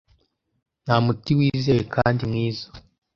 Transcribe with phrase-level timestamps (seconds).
[0.83, 2.67] Nta muti wizewe kandi mwiza.